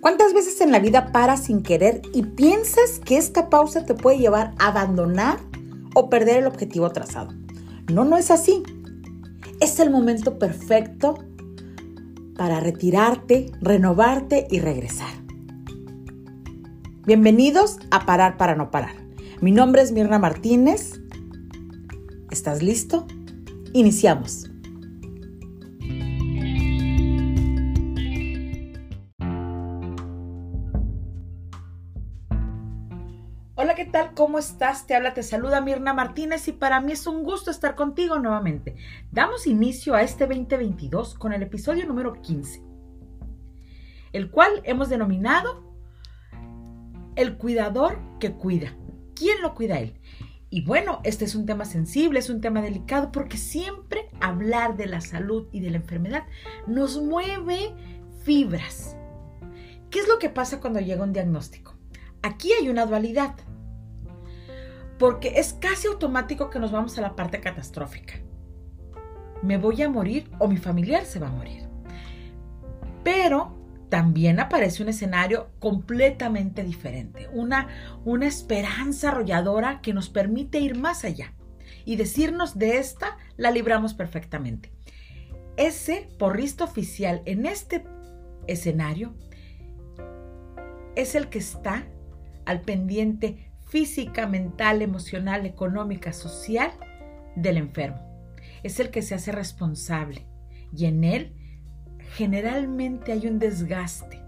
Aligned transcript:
¿Cuántas 0.00 0.32
veces 0.32 0.58
en 0.62 0.72
la 0.72 0.78
vida 0.78 1.12
paras 1.12 1.44
sin 1.44 1.62
querer 1.62 2.00
y 2.14 2.22
piensas 2.22 3.00
que 3.04 3.18
esta 3.18 3.50
pausa 3.50 3.84
te 3.84 3.92
puede 3.92 4.16
llevar 4.16 4.54
a 4.58 4.68
abandonar 4.68 5.38
o 5.94 6.08
perder 6.08 6.38
el 6.38 6.46
objetivo 6.46 6.88
trazado? 6.90 7.34
No, 7.92 8.06
no 8.06 8.16
es 8.16 8.30
así. 8.30 8.62
Es 9.60 9.78
el 9.78 9.90
momento 9.90 10.38
perfecto 10.38 11.18
para 12.34 12.60
retirarte, 12.60 13.52
renovarte 13.60 14.46
y 14.50 14.60
regresar. 14.60 15.12
Bienvenidos 17.04 17.78
a 17.90 18.06
Parar 18.06 18.38
para 18.38 18.54
no 18.54 18.70
parar. 18.70 18.94
Mi 19.42 19.52
nombre 19.52 19.82
es 19.82 19.92
Mirna 19.92 20.18
Martínez. 20.18 20.98
¿Estás 22.30 22.62
listo? 22.62 23.06
Iniciamos. 23.74 24.49
¿Cómo 34.30 34.38
estás? 34.38 34.86
Te 34.86 34.94
habla, 34.94 35.12
te 35.12 35.24
saluda 35.24 35.60
Mirna 35.60 35.92
Martínez 35.92 36.46
y 36.46 36.52
para 36.52 36.80
mí 36.80 36.92
es 36.92 37.08
un 37.08 37.24
gusto 37.24 37.50
estar 37.50 37.74
contigo 37.74 38.20
nuevamente. 38.20 38.76
Damos 39.10 39.48
inicio 39.48 39.96
a 39.96 40.02
este 40.02 40.24
2022 40.28 41.16
con 41.16 41.32
el 41.32 41.42
episodio 41.42 41.84
número 41.84 42.22
15, 42.22 42.62
el 44.12 44.30
cual 44.30 44.62
hemos 44.62 44.88
denominado 44.88 45.74
El 47.16 47.38
cuidador 47.38 47.98
que 48.20 48.30
cuida. 48.30 48.72
¿Quién 49.16 49.42
lo 49.42 49.56
cuida 49.56 49.80
él? 49.80 49.98
Y 50.48 50.64
bueno, 50.64 51.00
este 51.02 51.24
es 51.24 51.34
un 51.34 51.44
tema 51.44 51.64
sensible, 51.64 52.20
es 52.20 52.30
un 52.30 52.40
tema 52.40 52.62
delicado 52.62 53.10
porque 53.10 53.36
siempre 53.36 54.10
hablar 54.20 54.76
de 54.76 54.86
la 54.86 55.00
salud 55.00 55.48
y 55.50 55.58
de 55.58 55.70
la 55.70 55.78
enfermedad 55.78 56.22
nos 56.68 57.02
mueve 57.02 57.74
fibras. 58.22 58.96
¿Qué 59.90 59.98
es 59.98 60.06
lo 60.06 60.20
que 60.20 60.30
pasa 60.30 60.60
cuando 60.60 60.78
llega 60.78 61.02
un 61.02 61.12
diagnóstico? 61.12 61.74
Aquí 62.22 62.52
hay 62.52 62.68
una 62.68 62.86
dualidad 62.86 63.34
porque 65.00 65.32
es 65.36 65.54
casi 65.54 65.88
automático 65.88 66.50
que 66.50 66.58
nos 66.58 66.72
vamos 66.72 66.98
a 66.98 67.00
la 67.00 67.16
parte 67.16 67.40
catastrófica. 67.40 68.20
Me 69.42 69.56
voy 69.56 69.80
a 69.80 69.88
morir 69.88 70.30
o 70.38 70.46
mi 70.46 70.58
familiar 70.58 71.06
se 71.06 71.18
va 71.18 71.28
a 71.28 71.32
morir. 71.32 71.66
Pero 73.02 73.56
también 73.88 74.38
aparece 74.40 74.82
un 74.82 74.90
escenario 74.90 75.52
completamente 75.58 76.62
diferente, 76.64 77.30
una, 77.32 77.68
una 78.04 78.26
esperanza 78.26 79.08
arrolladora 79.08 79.80
que 79.80 79.94
nos 79.94 80.10
permite 80.10 80.60
ir 80.60 80.76
más 80.76 81.02
allá 81.04 81.32
y 81.86 81.96
decirnos 81.96 82.58
de 82.58 82.76
esta 82.76 83.16
la 83.38 83.50
libramos 83.50 83.94
perfectamente. 83.94 84.70
Ese 85.56 86.10
porrista 86.18 86.64
oficial 86.64 87.22
en 87.24 87.46
este 87.46 87.86
escenario 88.46 89.14
es 90.94 91.14
el 91.14 91.30
que 91.30 91.38
está 91.38 91.86
al 92.44 92.60
pendiente 92.60 93.49
física, 93.70 94.26
mental, 94.26 94.82
emocional, 94.82 95.46
económica, 95.46 96.12
social 96.12 96.72
del 97.36 97.56
enfermo. 97.56 98.00
Es 98.62 98.80
el 98.80 98.90
que 98.90 99.00
se 99.00 99.14
hace 99.14 99.32
responsable 99.32 100.26
y 100.76 100.86
en 100.86 101.04
él 101.04 101.36
generalmente 102.14 103.12
hay 103.12 103.26
un 103.26 103.38
desgaste. 103.38 104.22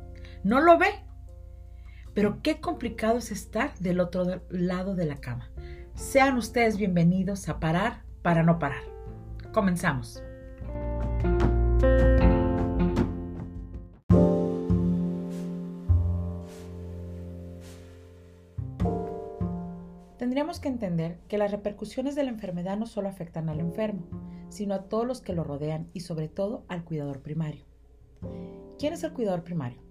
No 0.45 0.61
lo 0.61 0.79
ve, 0.79 0.91
pero 2.15 2.41
qué 2.43 2.61
complicado 2.61 3.19
es 3.19 3.33
estar 3.33 3.77
del 3.79 4.01
otro 4.01 4.43
lado 4.49 4.95
de 4.95 5.07
la 5.07 5.17
cama. 5.17 5.51
Sean 5.95 6.37
ustedes 6.39 6.79
bienvenidos 6.79 7.49
a 7.49 7.59
parar 7.59 8.05
para 8.23 8.43
no 8.43 8.59
parar. 8.59 8.83
Comenzamos. 9.53 10.23
Tendríamos 20.33 20.61
que 20.61 20.69
entender 20.69 21.19
que 21.29 21.37
las 21.37 21.51
repercusiones 21.51 22.15
de 22.15 22.25
la 22.25 22.31
enfermedad 22.31 22.79
no 22.79 22.87
solo 22.87 23.07
afectan 23.07 23.51
al 23.51 23.61
enfermo, 23.61 24.07
sino 24.49 24.73
a 24.73 24.85
todos 24.89 25.07
los 25.07 25.21
que 25.21 25.35
lo 25.35 25.45
rodean 25.45 25.91
y 25.93 26.01
sobre 26.01 26.29
todo 26.29 26.65
al 26.69 26.85
cuidador 26.85 27.21
primario. 27.21 27.67
¿Quién 28.79 28.95
es 28.95 29.05
el 29.05 29.13
cuidador 29.13 29.45
primario? 29.45 29.83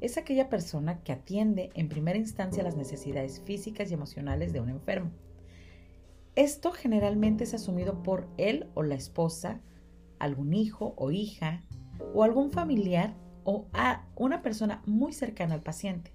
Es 0.00 0.16
aquella 0.16 0.48
persona 0.48 1.02
que 1.02 1.12
atiende 1.12 1.68
en 1.74 1.90
primera 1.90 2.16
instancia 2.16 2.62
las 2.62 2.74
necesidades 2.74 3.42
físicas 3.42 3.90
y 3.90 3.92
emocionales 3.92 4.54
de 4.54 4.60
un 4.60 4.70
enfermo. 4.70 5.10
Esto 6.36 6.72
generalmente 6.72 7.44
es 7.44 7.52
asumido 7.52 8.02
por 8.02 8.28
él 8.38 8.70
o 8.72 8.82
la 8.82 8.94
esposa, 8.94 9.60
algún 10.18 10.54
hijo 10.54 10.94
o 10.96 11.10
hija, 11.10 11.64
o 12.14 12.24
algún 12.24 12.50
familiar 12.50 13.14
o 13.44 13.66
a 13.74 14.06
una 14.16 14.40
persona 14.40 14.80
muy 14.86 15.12
cercana 15.12 15.52
al 15.52 15.62
paciente. 15.62 16.14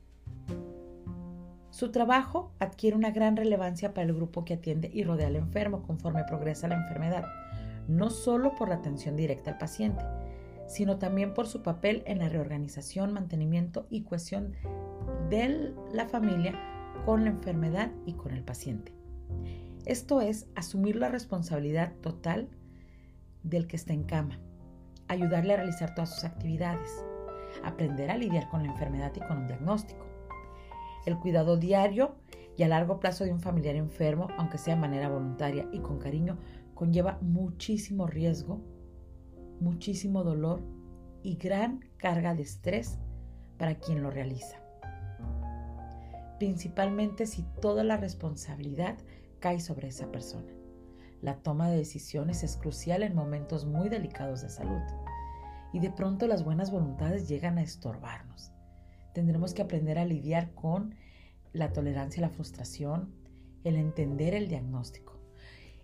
Su 1.77 1.91
trabajo 1.91 2.51
adquiere 2.57 2.97
una 2.97 3.11
gran 3.11 3.38
relevancia 3.38 3.93
para 3.93 4.07
el 4.07 4.15
grupo 4.15 4.43
que 4.43 4.55
atiende 4.55 4.89
y 4.91 5.03
rodea 5.03 5.27
al 5.27 5.35
enfermo 5.35 5.83
conforme 5.83 6.23
progresa 6.23 6.67
la 6.67 6.73
enfermedad, 6.73 7.23
no 7.88 8.09
solo 8.09 8.55
por 8.55 8.69
la 8.69 8.77
atención 8.77 9.15
directa 9.15 9.51
al 9.51 9.59
paciente, 9.59 10.03
sino 10.65 10.97
también 10.97 11.35
por 11.35 11.45
su 11.45 11.61
papel 11.61 12.01
en 12.07 12.17
la 12.17 12.29
reorganización, 12.29 13.13
mantenimiento 13.13 13.85
y 13.91 14.01
cohesión 14.01 14.55
de 15.29 15.75
la 15.93 16.07
familia 16.07 16.55
con 17.05 17.25
la 17.25 17.29
enfermedad 17.29 17.91
y 18.07 18.13
con 18.13 18.33
el 18.33 18.44
paciente. 18.44 18.91
Esto 19.85 20.19
es 20.19 20.47
asumir 20.55 20.95
la 20.95 21.09
responsabilidad 21.09 21.94
total 22.01 22.49
del 23.44 23.67
que 23.67 23.75
está 23.75 23.94
en 23.94 24.05
cama, 24.05 24.39
ayudarle 25.07 25.53
a 25.53 25.57
realizar 25.57 25.94
todas 25.94 26.15
sus 26.15 26.23
actividades, 26.23 27.05
aprender 27.63 28.09
a 28.09 28.17
lidiar 28.17 28.49
con 28.49 28.63
la 28.63 28.71
enfermedad 28.71 29.11
y 29.15 29.19
con 29.19 29.38
un 29.38 29.47
diagnóstico, 29.47 30.06
el 31.07 31.18
cuidado 31.18 31.56
diario 31.56 32.16
y 32.57 32.63
a 32.63 32.68
largo 32.68 33.00
plazo 33.00 33.23
de 33.23 33.31
un 33.31 33.40
familiar 33.40 33.75
enfermo, 33.75 34.28
aunque 34.38 34.57
sea 34.57 34.75
de 34.75 34.81
manera 34.81 35.07
voluntaria 35.07 35.68
y 35.72 35.79
con 35.79 36.00
cariño, 36.00 36.38
conlleva 36.73 37.18
muchísimo 37.22 38.07
riesgo, 38.07 38.62
muchísimo 39.62 40.23
dolor 40.23 40.62
y 41.23 41.38
gran 41.38 41.79
carga 41.97 42.35
de 42.35 42.41
estrés 42.41 43.00
para 43.57 43.75
quien 43.75 44.03
lo 44.03 44.12
realiza. 44.12 44.57
Principalmente 46.40 47.25
si 47.25 47.44
toda 47.62 47.84
la 47.84 47.95
responsabilidad 47.97 48.97
cae 49.39 49.59
sobre 49.62 49.88
esa 49.88 50.12
persona. 50.12 50.51
La 51.22 51.38
toma 51.38 51.69
de 51.69 51.78
decisiones 51.78 52.44
es 52.44 52.57
crucial 52.57 53.01
en 53.01 53.16
momentos 53.16 53.66
muy 53.66 53.88
delicados 53.88 54.41
de 54.41 54.50
salud 54.50 54.81
y 55.72 55.79
de 55.79 55.89
pronto 55.89 56.28
las 56.28 56.44
buenas 56.44 56.69
voluntades 56.69 57.28
llegan 57.28 57.57
a 57.57 57.63
estorbarnos 57.63 58.51
tendremos 59.17 59.55
que 59.55 59.63
aprender 59.63 59.97
a 59.97 60.05
lidiar 60.05 60.53
con 60.53 60.94
la 61.51 61.73
tolerancia 61.73 62.22
la 62.22 62.29
frustración, 62.29 63.16
el 63.63 63.75
entender 63.75 64.35
el 64.35 64.47
diagnóstico. 64.47 65.19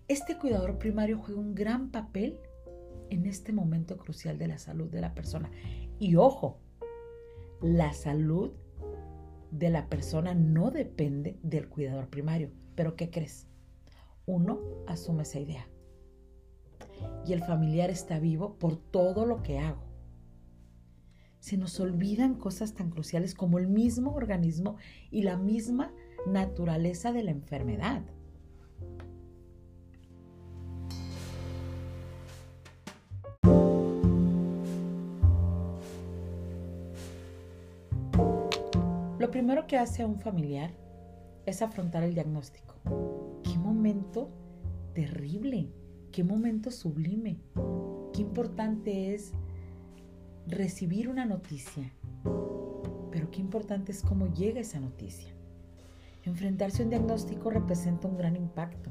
Este 0.07 0.37
cuidador 0.37 0.77
primario 0.77 1.17
juega 1.17 1.41
un 1.41 1.55
gran 1.55 1.89
papel 1.89 2.39
en 3.09 3.25
este 3.25 3.51
momento 3.51 3.97
crucial 3.97 4.37
de 4.37 4.49
la 4.49 4.59
salud 4.59 4.87
de 4.91 5.01
la 5.01 5.15
persona. 5.15 5.49
Y 5.97 6.15
ojo, 6.15 6.59
la 7.59 7.91
salud 7.93 8.51
de 9.49 9.71
la 9.71 9.89
persona 9.89 10.35
no 10.35 10.69
depende 10.69 11.39
del 11.41 11.69
cuidador 11.69 12.11
primario. 12.11 12.51
Pero 12.75 12.95
¿qué 12.95 13.09
crees? 13.09 13.47
Uno 14.27 14.59
asume 14.85 15.23
esa 15.23 15.39
idea. 15.39 15.67
Y 17.25 17.33
el 17.33 17.43
familiar 17.43 17.89
está 17.89 18.19
vivo 18.19 18.59
por 18.59 18.77
todo 18.77 19.25
lo 19.25 19.41
que 19.41 19.57
hago 19.57 19.82
se 21.43 21.57
nos 21.57 21.77
olvidan 21.81 22.35
cosas 22.35 22.73
tan 22.73 22.89
cruciales 22.89 23.35
como 23.35 23.59
el 23.59 23.67
mismo 23.67 24.15
organismo 24.15 24.77
y 25.11 25.23
la 25.23 25.35
misma 25.35 25.91
naturaleza 26.25 27.11
de 27.11 27.21
la 27.21 27.31
enfermedad. 27.31 28.01
Lo 39.19 39.29
primero 39.29 39.67
que 39.67 39.77
hace 39.77 40.03
a 40.03 40.07
un 40.07 40.21
familiar 40.21 40.71
es 41.45 41.61
afrontar 41.61 42.03
el 42.03 42.13
diagnóstico. 42.13 42.75
Qué 43.43 43.57
momento 43.57 44.29
terrible, 44.93 45.73
qué 46.13 46.23
momento 46.23 46.71
sublime, 46.71 47.41
qué 48.13 48.21
importante 48.21 49.13
es 49.13 49.33
recibir 50.47 51.07
una 51.07 51.25
noticia, 51.25 51.91
pero 53.11 53.31
qué 53.31 53.39
importante 53.39 53.91
es 53.91 54.01
cómo 54.01 54.27
llega 54.33 54.59
esa 54.59 54.79
noticia. 54.79 55.29
Enfrentarse 56.23 56.81
a 56.81 56.85
un 56.85 56.89
diagnóstico 56.89 57.49
representa 57.49 58.07
un 58.07 58.17
gran 58.17 58.35
impacto, 58.35 58.89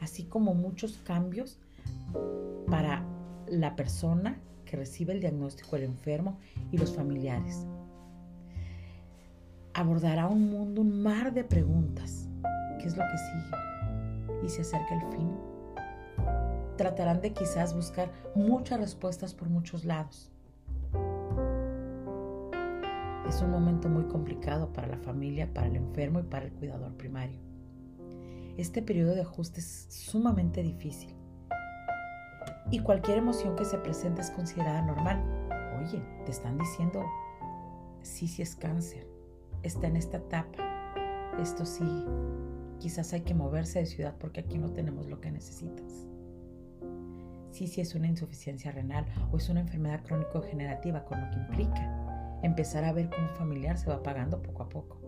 así 0.00 0.24
como 0.24 0.54
muchos 0.54 0.98
cambios 0.98 1.58
para 2.68 3.04
la 3.46 3.76
persona 3.76 4.40
que 4.64 4.76
recibe 4.76 5.12
el 5.12 5.20
diagnóstico, 5.20 5.76
el 5.76 5.84
enfermo 5.84 6.38
y 6.70 6.78
los 6.78 6.94
familiares. 6.94 7.66
Abordará 9.74 10.28
un 10.28 10.50
mundo, 10.50 10.82
un 10.82 11.02
mar 11.02 11.32
de 11.32 11.44
preguntas. 11.44 12.28
¿Qué 12.78 12.86
es 12.86 12.96
lo 12.96 13.02
que 13.02 13.18
sigue? 13.18 14.46
Y 14.46 14.48
se 14.48 14.62
acerca 14.62 14.94
el 14.94 15.12
fin. 15.12 15.30
Tratarán 16.76 17.20
de 17.20 17.32
quizás 17.32 17.74
buscar 17.74 18.10
muchas 18.34 18.80
respuestas 18.80 19.34
por 19.34 19.48
muchos 19.48 19.84
lados 19.84 20.33
Es 23.28 23.40
un 23.40 23.50
momento 23.50 23.88
muy 23.88 24.04
complicado 24.04 24.72
para 24.72 24.86
la 24.86 24.98
familia, 24.98 25.52
para 25.52 25.66
el 25.66 25.76
enfermo 25.76 26.20
y 26.20 26.24
para 26.24 26.44
el 26.44 26.52
cuidador 26.52 26.94
primario. 26.96 27.40
Este 28.56 28.82
periodo 28.82 29.14
de 29.14 29.22
ajuste 29.22 29.60
es 29.60 29.86
sumamente 29.88 30.62
difícil 30.62 31.14
y 32.70 32.80
cualquier 32.80 33.18
emoción 33.18 33.56
que 33.56 33.64
se 33.64 33.78
presente 33.78 34.20
es 34.20 34.30
considerada 34.30 34.82
normal. 34.82 35.22
Oye, 35.80 36.02
te 36.24 36.32
están 36.32 36.58
diciendo, 36.58 37.04
sí, 38.02 38.28
sí 38.28 38.42
es 38.42 38.54
cáncer, 38.54 39.06
está 39.62 39.86
en 39.86 39.96
esta 39.96 40.18
etapa, 40.18 40.58
esto 41.40 41.66
sí, 41.66 42.04
quizás 42.78 43.12
hay 43.12 43.22
que 43.22 43.34
moverse 43.34 43.80
de 43.80 43.86
ciudad 43.86 44.14
porque 44.18 44.40
aquí 44.40 44.58
no 44.58 44.70
tenemos 44.70 45.06
lo 45.06 45.20
que 45.20 45.30
necesitas. 45.30 46.06
Sí, 47.50 47.68
sí 47.68 47.80
es 47.80 47.94
una 47.94 48.08
insuficiencia 48.08 48.72
renal 48.72 49.06
o 49.30 49.36
es 49.36 49.48
una 49.48 49.60
enfermedad 49.60 50.02
crónico-degenerativa, 50.04 51.04
con 51.04 51.20
lo 51.20 51.30
que 51.30 51.36
implica 51.36 52.03
empezar 52.44 52.84
a 52.84 52.92
ver 52.92 53.08
cómo 53.08 53.28
un 53.28 53.34
familiar 53.36 53.78
se 53.78 53.88
va 53.88 54.02
pagando 54.02 54.42
poco 54.42 54.62
a 54.62 54.68
poco. 54.68 55.00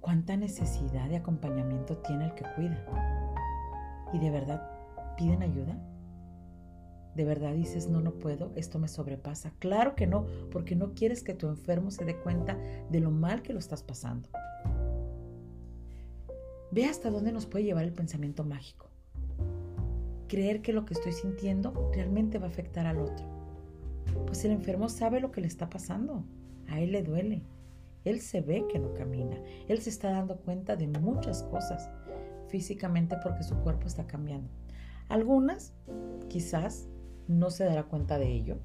¿Cuánta 0.00 0.36
necesidad 0.36 1.08
de 1.08 1.16
acompañamiento 1.16 1.96
tiene 1.98 2.26
el 2.26 2.34
que 2.34 2.44
cuida? 2.54 2.84
¿Y 4.12 4.18
de 4.18 4.30
verdad 4.30 4.70
piden 5.16 5.42
ayuda? 5.42 5.78
¿De 7.14 7.24
verdad 7.24 7.54
dices, 7.54 7.88
no, 7.88 8.02
no 8.02 8.12
puedo, 8.12 8.52
esto 8.54 8.78
me 8.78 8.88
sobrepasa? 8.88 9.52
Claro 9.60 9.94
que 9.94 10.06
no, 10.06 10.26
porque 10.50 10.76
no 10.76 10.92
quieres 10.92 11.22
que 11.22 11.32
tu 11.32 11.48
enfermo 11.48 11.90
se 11.90 12.04
dé 12.04 12.16
cuenta 12.18 12.58
de 12.90 13.00
lo 13.00 13.10
mal 13.10 13.40
que 13.40 13.54
lo 13.54 13.58
estás 13.58 13.82
pasando. 13.82 14.28
Ve 16.70 16.84
hasta 16.84 17.10
dónde 17.10 17.32
nos 17.32 17.46
puede 17.46 17.64
llevar 17.64 17.84
el 17.84 17.94
pensamiento 17.94 18.44
mágico. 18.44 18.90
Creer 20.28 20.60
que 20.60 20.72
lo 20.74 20.84
que 20.84 20.94
estoy 20.94 21.12
sintiendo 21.12 21.90
realmente 21.94 22.38
va 22.38 22.46
a 22.46 22.50
afectar 22.50 22.86
al 22.86 22.98
otro. 22.98 23.33
Pues 24.34 24.44
el 24.44 24.50
enfermo 24.50 24.88
sabe 24.88 25.20
lo 25.20 25.30
que 25.30 25.40
le 25.40 25.46
está 25.46 25.70
pasando. 25.70 26.24
A 26.66 26.80
él 26.80 26.90
le 26.90 27.04
duele. 27.04 27.44
Él 28.04 28.20
se 28.20 28.40
ve 28.40 28.66
que 28.68 28.80
no 28.80 28.92
camina. 28.92 29.40
Él 29.68 29.80
se 29.80 29.90
está 29.90 30.10
dando 30.10 30.38
cuenta 30.38 30.74
de 30.74 30.88
muchas 30.88 31.44
cosas 31.44 31.88
físicamente 32.48 33.16
porque 33.22 33.44
su 33.44 33.54
cuerpo 33.58 33.86
está 33.86 34.08
cambiando. 34.08 34.50
Algunas 35.08 35.72
quizás 36.28 36.88
no 37.28 37.48
se 37.50 37.62
dará 37.62 37.84
cuenta 37.84 38.18
de 38.18 38.32
ello 38.32 38.58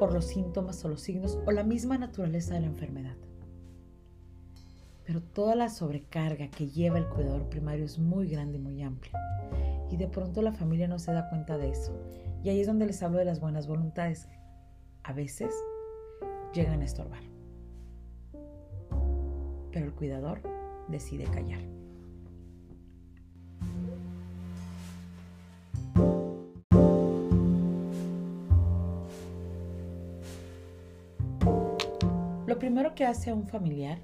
por 0.00 0.12
los 0.12 0.24
síntomas 0.24 0.84
o 0.84 0.88
los 0.88 1.02
signos 1.02 1.38
o 1.46 1.52
la 1.52 1.62
misma 1.62 1.96
naturaleza 1.96 2.54
de 2.54 2.62
la 2.62 2.66
enfermedad. 2.66 3.14
Pero 5.04 5.22
toda 5.22 5.54
la 5.54 5.68
sobrecarga 5.68 6.48
que 6.50 6.66
lleva 6.66 6.98
el 6.98 7.06
cuidador 7.06 7.48
primario 7.48 7.84
es 7.84 8.00
muy 8.00 8.26
grande 8.26 8.58
y 8.58 8.62
muy 8.62 8.82
amplia. 8.82 9.12
Y 9.90 9.96
de 9.96 10.08
pronto 10.08 10.42
la 10.42 10.52
familia 10.52 10.88
no 10.88 10.98
se 10.98 11.12
da 11.12 11.28
cuenta 11.28 11.58
de 11.58 11.70
eso. 11.70 11.92
Y 12.42 12.48
ahí 12.48 12.60
es 12.60 12.66
donde 12.66 12.86
les 12.86 13.02
hablo 13.02 13.18
de 13.18 13.24
las 13.24 13.40
buenas 13.40 13.66
voluntades. 13.66 14.28
A 15.02 15.12
veces 15.12 15.54
llegan 16.52 16.80
a 16.82 16.84
estorbar. 16.84 17.22
Pero 19.72 19.86
el 19.86 19.92
cuidador 19.92 20.40
decide 20.88 21.24
callar. 21.24 21.60
Lo 32.46 32.58
primero 32.60 32.94
que 32.94 33.04
hace 33.04 33.30
a 33.30 33.34
un 33.34 33.46
familiar 33.46 33.98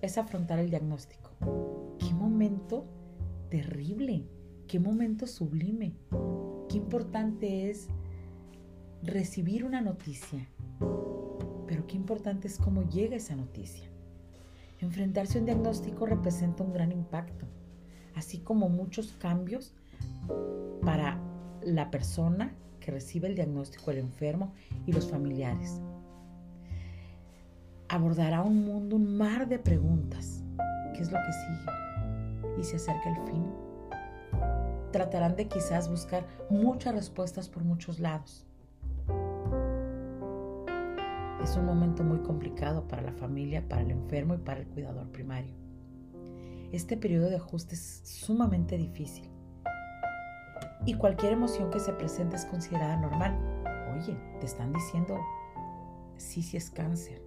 es 0.00 0.16
afrontar 0.16 0.58
el 0.58 0.70
diagnóstico. 0.70 1.30
Qué 1.98 2.14
momento 2.14 2.86
terrible, 3.50 4.26
qué 4.74 4.80
momento 4.80 5.28
sublime, 5.28 5.92
qué 6.68 6.78
importante 6.78 7.70
es 7.70 7.86
recibir 9.04 9.64
una 9.64 9.80
noticia, 9.80 10.48
pero 11.68 11.86
qué 11.86 11.94
importante 11.94 12.48
es 12.48 12.58
cómo 12.58 12.82
llega 12.82 13.14
esa 13.14 13.36
noticia. 13.36 13.88
Enfrentarse 14.80 15.38
a 15.38 15.42
un 15.42 15.46
diagnóstico 15.46 16.06
representa 16.06 16.64
un 16.64 16.72
gran 16.72 16.90
impacto, 16.90 17.46
así 18.16 18.40
como 18.40 18.68
muchos 18.68 19.12
cambios 19.12 19.76
para 20.82 21.20
la 21.62 21.92
persona 21.92 22.52
que 22.80 22.90
recibe 22.90 23.28
el 23.28 23.36
diagnóstico, 23.36 23.92
el 23.92 23.98
enfermo 23.98 24.54
y 24.86 24.92
los 24.92 25.08
familiares 25.08 25.80
abordará 27.88 28.42
un 28.42 28.64
mundo, 28.64 28.96
un 28.96 29.16
mar 29.16 29.46
de 29.46 29.60
preguntas. 29.60 30.42
¿Qué 30.96 31.02
es 31.02 31.12
lo 31.12 31.18
que 31.18 31.32
sigue? 31.32 32.60
Y 32.60 32.64
se 32.64 32.74
acerca 32.74 33.10
el 33.10 33.30
fin. 33.30 33.63
Tratarán 34.94 35.34
de 35.34 35.48
quizás 35.48 35.88
buscar 35.88 36.24
muchas 36.48 36.94
respuestas 36.94 37.48
por 37.48 37.64
muchos 37.64 37.98
lados. 37.98 38.46
Es 41.42 41.56
un 41.56 41.66
momento 41.66 42.04
muy 42.04 42.20
complicado 42.20 42.86
para 42.86 43.02
la 43.02 43.10
familia, 43.10 43.68
para 43.68 43.82
el 43.82 43.90
enfermo 43.90 44.34
y 44.34 44.38
para 44.38 44.60
el 44.60 44.68
cuidador 44.68 45.10
primario. 45.10 45.52
Este 46.70 46.96
periodo 46.96 47.28
de 47.28 47.34
ajuste 47.34 47.74
es 47.74 48.02
sumamente 48.04 48.78
difícil 48.78 49.28
y 50.86 50.94
cualquier 50.94 51.32
emoción 51.32 51.72
que 51.72 51.80
se 51.80 51.92
presente 51.92 52.36
es 52.36 52.44
considerada 52.44 52.96
normal. 52.96 53.36
Oye, 53.96 54.16
te 54.38 54.46
están 54.46 54.72
diciendo, 54.72 55.18
sí, 56.18 56.40
sí 56.40 56.56
es 56.56 56.70
cáncer, 56.70 57.20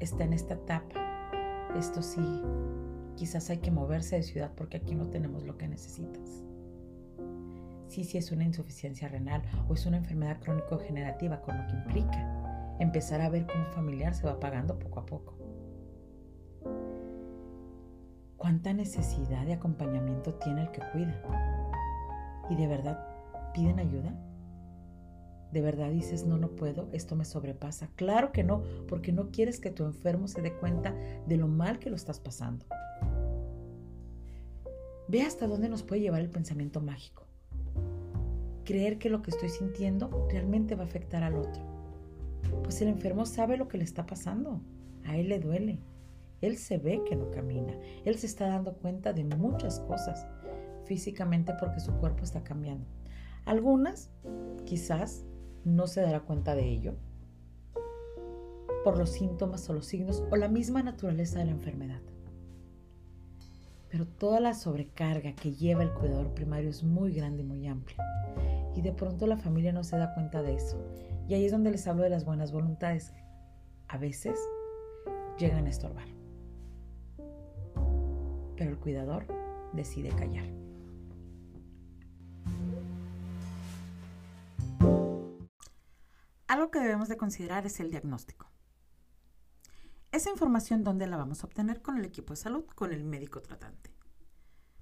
está 0.00 0.24
en 0.24 0.34
esta 0.34 0.52
etapa. 0.52 1.00
Esto 1.78 2.02
sí, 2.02 2.42
quizás 3.14 3.48
hay 3.48 3.56
que 3.56 3.70
moverse 3.70 4.16
de 4.16 4.22
ciudad 4.22 4.52
porque 4.54 4.76
aquí 4.76 4.94
no 4.94 5.08
tenemos 5.08 5.44
lo 5.44 5.56
que 5.56 5.66
necesitas. 5.66 6.45
Sí, 7.96 8.04
sí 8.04 8.18
es 8.18 8.30
una 8.30 8.44
insuficiencia 8.44 9.08
renal 9.08 9.40
o 9.70 9.72
es 9.72 9.86
una 9.86 9.96
enfermedad 9.96 10.38
crónico-degenerativa, 10.40 11.40
con 11.40 11.56
lo 11.56 11.66
que 11.66 11.72
implica 11.72 12.76
empezar 12.78 13.22
a 13.22 13.30
ver 13.30 13.46
cómo 13.46 13.64
un 13.64 13.72
familiar 13.72 14.14
se 14.14 14.26
va 14.26 14.38
pagando 14.38 14.78
poco 14.78 15.00
a 15.00 15.06
poco. 15.06 15.34
¿Cuánta 18.36 18.74
necesidad 18.74 19.46
de 19.46 19.54
acompañamiento 19.54 20.34
tiene 20.34 20.64
el 20.64 20.70
que 20.72 20.82
cuida? 20.92 21.22
¿Y 22.50 22.56
de 22.56 22.66
verdad 22.66 23.02
piden 23.54 23.78
ayuda? 23.78 24.12
¿De 25.50 25.62
verdad 25.62 25.88
dices, 25.88 26.26
no, 26.26 26.36
no 26.36 26.50
puedo, 26.50 26.90
esto 26.92 27.16
me 27.16 27.24
sobrepasa? 27.24 27.88
Claro 27.96 28.30
que 28.30 28.44
no, 28.44 28.62
porque 28.88 29.10
no 29.10 29.30
quieres 29.30 29.58
que 29.58 29.70
tu 29.70 29.86
enfermo 29.86 30.28
se 30.28 30.42
dé 30.42 30.52
cuenta 30.52 30.94
de 31.26 31.38
lo 31.38 31.48
mal 31.48 31.78
que 31.78 31.88
lo 31.88 31.96
estás 31.96 32.20
pasando. 32.20 32.66
Ve 35.08 35.22
hasta 35.22 35.46
dónde 35.46 35.70
nos 35.70 35.82
puede 35.82 36.02
llevar 36.02 36.20
el 36.20 36.28
pensamiento 36.28 36.82
mágico. 36.82 37.25
Creer 38.66 38.98
que 38.98 39.08
lo 39.08 39.22
que 39.22 39.30
estoy 39.30 39.48
sintiendo 39.48 40.26
realmente 40.28 40.74
va 40.74 40.82
a 40.82 40.86
afectar 40.86 41.22
al 41.22 41.36
otro. 41.36 41.62
Pues 42.62 42.82
el 42.82 42.88
enfermo 42.88 43.24
sabe 43.24 43.56
lo 43.56 43.68
que 43.68 43.78
le 43.78 43.84
está 43.84 44.04
pasando. 44.04 44.60
A 45.04 45.16
él 45.16 45.28
le 45.28 45.38
duele. 45.38 45.78
Él 46.40 46.58
se 46.58 46.76
ve 46.76 47.02
que 47.08 47.16
no 47.16 47.30
camina. 47.30 47.72
Él 48.04 48.18
se 48.18 48.26
está 48.26 48.48
dando 48.48 48.74
cuenta 48.74 49.12
de 49.12 49.24
muchas 49.24 49.80
cosas 49.80 50.26
físicamente 50.84 51.54
porque 51.58 51.80
su 51.80 51.92
cuerpo 51.92 52.24
está 52.24 52.42
cambiando. 52.42 52.84
Algunas, 53.44 54.10
quizás, 54.64 55.24
no 55.64 55.86
se 55.86 56.00
dará 56.00 56.20
cuenta 56.20 56.54
de 56.54 56.68
ello 56.68 56.96
por 58.82 58.98
los 58.98 59.10
síntomas 59.10 59.68
o 59.70 59.72
los 59.72 59.86
signos 59.86 60.24
o 60.30 60.36
la 60.36 60.48
misma 60.48 60.82
naturaleza 60.82 61.38
de 61.38 61.46
la 61.46 61.50
enfermedad. 61.52 62.00
Pero 63.90 64.06
toda 64.06 64.40
la 64.40 64.54
sobrecarga 64.54 65.34
que 65.34 65.52
lleva 65.52 65.82
el 65.82 65.92
cuidador 65.92 66.34
primario 66.34 66.70
es 66.70 66.82
muy 66.82 67.12
grande 67.12 67.42
y 67.42 67.46
muy 67.46 67.66
amplia. 67.66 68.02
Y 68.74 68.82
de 68.82 68.92
pronto 68.92 69.26
la 69.26 69.36
familia 69.36 69.72
no 69.72 69.84
se 69.84 69.96
da 69.96 70.12
cuenta 70.14 70.42
de 70.42 70.54
eso. 70.54 70.76
Y 71.28 71.34
ahí 71.34 71.44
es 71.44 71.52
donde 71.52 71.70
les 71.70 71.86
hablo 71.86 72.02
de 72.02 72.10
las 72.10 72.24
buenas 72.24 72.52
voluntades. 72.52 73.12
A 73.88 73.98
veces 73.98 74.38
llegan 75.38 75.66
a 75.66 75.70
estorbar. 75.70 76.08
Pero 78.56 78.70
el 78.70 78.78
cuidador 78.78 79.26
decide 79.72 80.10
callar. 80.10 80.46
Algo 86.48 86.70
que 86.70 86.78
debemos 86.78 87.08
de 87.08 87.16
considerar 87.16 87.66
es 87.66 87.80
el 87.80 87.90
diagnóstico. 87.90 88.46
Esa 90.16 90.30
información, 90.30 90.82
¿dónde 90.82 91.06
la 91.06 91.18
vamos 91.18 91.42
a 91.42 91.46
obtener? 91.46 91.82
Con 91.82 91.98
el 91.98 92.06
equipo 92.06 92.32
de 92.32 92.38
salud, 92.38 92.64
con 92.74 92.90
el 92.90 93.04
médico 93.04 93.42
tratante. 93.42 93.90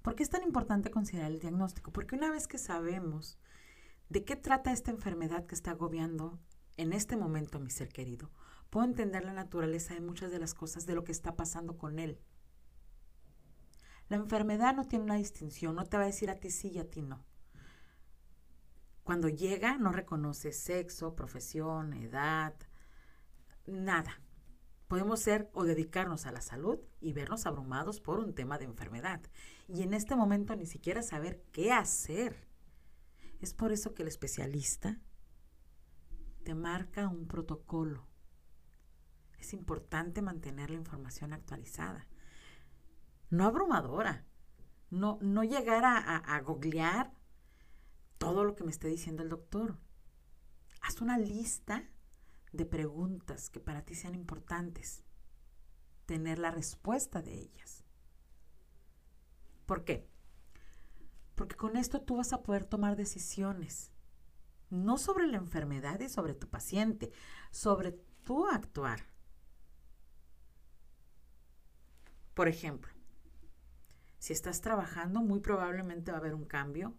¿Por 0.01 0.15
qué 0.15 0.23
es 0.23 0.31
tan 0.31 0.45
importante 0.45 0.93
considerar 0.93 1.33
el 1.33 1.41
diagnóstico? 1.41 1.91
Porque 1.91 2.15
una 2.15 2.31
vez 2.31 2.47
que 2.47 2.57
sabemos 2.57 3.37
de 4.09 4.25
qué 4.25 4.37
trata 4.37 4.71
esta 4.71 4.93
enfermedad 4.93 5.45
que 5.45 5.57
está 5.57 5.73
agobiando 5.73 6.39
en 6.77 6.93
este 6.93 7.17
momento 7.17 7.59
a 7.59 7.61
mi 7.61 7.71
ser 7.71 7.89
querido, 7.89 8.31
puedo 8.71 8.87
entender 8.87 9.25
la 9.25 9.33
naturaleza 9.33 9.93
de 9.95 10.03
muchas 10.03 10.31
de 10.31 10.39
las 10.39 10.55
cosas 10.55 10.87
de 10.87 10.95
lo 10.95 11.03
que 11.03 11.11
está 11.11 11.35
pasando 11.35 11.79
con 11.79 11.99
él. 11.99 12.21
La 14.09 14.19
enfermedad 14.19 14.73
no 14.77 14.85
tiene 14.85 15.05
una 15.05 15.17
distinción, 15.17 15.75
no 15.75 15.85
te 15.85 15.97
va 15.97 16.05
a 16.05 16.07
decir 16.07 16.31
a 16.31 16.39
ti 16.39 16.53
sí 16.53 16.69
y 16.69 16.79
a 16.79 16.89
ti 16.89 17.03
no. 17.03 17.25
Cuando 19.03 19.29
llega 19.29 19.79
no 19.79 19.91
reconoce 19.91 20.53
sexo, 20.53 21.17
profesión, 21.17 21.93
edad, 21.93 22.55
nada. 23.67 24.21
Podemos 24.95 25.19
ser 25.19 25.51
o 25.55 25.65
dedicarnos 25.65 26.25
a 26.25 26.31
la 26.31 26.41
salud 26.41 26.79
y 27.01 27.15
vernos 27.15 27.47
abrumados 27.47 28.01
por 28.01 28.21
un 28.21 28.33
tema 28.33 28.59
de 28.59 28.67
enfermedad. 28.67 29.21
Y 29.67 29.83
en 29.83 29.93
este 29.93 30.15
momento 30.15 30.55
ni 30.55 30.67
siquiera 30.67 31.03
saber 31.03 31.43
qué 31.51 31.73
hacer. 31.73 32.47
Es 33.41 33.55
por 33.55 33.73
eso 33.73 33.93
que 33.93 34.03
el 34.03 34.09
especialista 34.09 35.01
te 36.45 36.55
marca 36.55 37.09
un 37.09 37.27
protocolo. 37.27 38.07
Es 39.41 39.53
importante 39.53 40.23
mantener 40.23 40.71
la 40.71 40.77
información 40.77 41.33
actualizada. 41.33 42.07
No 43.31 43.47
abrumadora. 43.47 44.25
No, 44.91 45.19
no 45.21 45.43
llegar 45.43 45.85
a, 45.85 45.99
a, 45.99 46.19
a 46.19 46.41
googlear 46.41 47.13
todo 48.19 48.45
lo 48.45 48.55
que 48.55 48.63
me 48.63 48.71
esté 48.71 48.87
diciendo 48.87 49.25
el 49.25 49.29
doctor. 49.29 49.77
Haz 50.83 51.01
una 51.01 51.19
lista 51.19 51.83
de 52.55 52.67
preguntas 52.67 53.51
que 53.51 53.61
para 53.61 53.83
ti 53.83 53.95
sean 53.95 54.15
importantes. 54.15 55.03
Tener 56.07 56.39
la 56.39 56.51
respuesta 56.51 57.23
de 57.23 57.35
ellas. 57.35 57.85
¿Por 59.67 59.85
qué? 59.85 60.09
Porque 61.35 61.57
con 61.57 61.77
esto 61.77 62.01
tú 62.01 62.17
vas 62.17 62.33
a 62.33 62.43
poder 62.43 62.65
tomar 62.65 62.97
decisiones. 62.97 63.91
No 64.71 64.99
sobre 64.99 65.27
la 65.27 65.37
enfermedad 65.37 66.01
y 66.01 66.09
sobre 66.09 66.35
tu 66.35 66.49
paciente, 66.49 67.13
sobre 67.51 67.93
tu 68.25 68.47
actuar. 68.47 69.07
Por 72.35 72.49
ejemplo, 72.49 72.93
si 74.19 74.33
estás 74.33 74.61
trabajando, 74.61 75.21
muy 75.21 75.41
probablemente 75.41 76.11
va 76.11 76.19
a 76.19 76.21
haber 76.21 76.35
un 76.35 76.47
cambio, 76.47 76.97